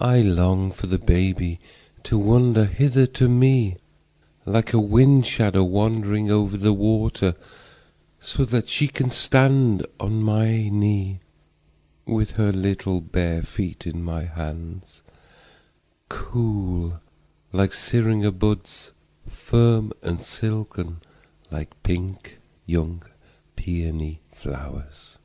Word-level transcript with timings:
I 0.00 0.22
long 0.22 0.72
for 0.72 0.86
the 0.86 0.96
baby 0.98 1.60
to 2.04 2.16
wander 2.16 2.64
hither 2.64 3.04
to 3.08 3.28
meLike 3.28 4.72
a 4.72 4.78
wind 4.80 5.26
shadow 5.26 5.64
wandering 5.64 6.30
over 6.30 6.56
the 6.56 6.72
water, 6.72 7.34
So 8.18 8.46
that 8.46 8.70
she 8.70 8.88
can 8.88 9.10
stand 9.10 9.84
on 10.00 10.22
my 10.22 10.46
kneeWith 12.06 12.30
her 12.36 12.50
little 12.52 13.02
bare 13.02 13.42
feet 13.42 13.86
in 13.86 14.02
my 14.02 14.24
hands, 14.24 15.02
Cool 16.08 16.98
like 17.52 17.74
syringa 17.74 18.32
buds, 18.32 18.92
Firm 19.26 19.92
and 20.02 20.22
silken 20.22 21.02
like 21.50 21.82
pink 21.82 22.38
young 22.64 23.02
peony 23.56 24.20
flowers. 24.30 25.18